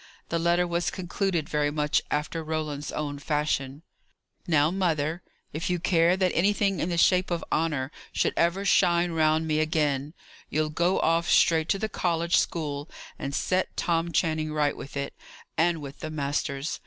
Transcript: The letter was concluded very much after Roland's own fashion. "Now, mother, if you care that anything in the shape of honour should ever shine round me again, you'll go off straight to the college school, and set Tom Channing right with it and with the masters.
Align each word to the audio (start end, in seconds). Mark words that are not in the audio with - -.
The 0.29 0.39
letter 0.39 0.65
was 0.65 0.89
concluded 0.89 1.47
very 1.47 1.69
much 1.69 2.01
after 2.09 2.43
Roland's 2.43 2.91
own 2.91 3.19
fashion. 3.19 3.83
"Now, 4.47 4.71
mother, 4.71 5.21
if 5.53 5.69
you 5.69 5.77
care 5.79 6.17
that 6.17 6.31
anything 6.33 6.79
in 6.79 6.89
the 6.89 6.97
shape 6.97 7.29
of 7.29 7.43
honour 7.51 7.91
should 8.11 8.33
ever 8.35 8.65
shine 8.65 9.11
round 9.11 9.47
me 9.47 9.59
again, 9.59 10.15
you'll 10.49 10.71
go 10.71 10.99
off 11.01 11.29
straight 11.29 11.69
to 11.69 11.77
the 11.77 11.87
college 11.87 12.37
school, 12.37 12.89
and 13.19 13.35
set 13.35 13.77
Tom 13.77 14.11
Channing 14.11 14.51
right 14.51 14.75
with 14.75 14.97
it 14.97 15.13
and 15.55 15.83
with 15.83 15.99
the 15.99 16.09
masters. 16.09 16.79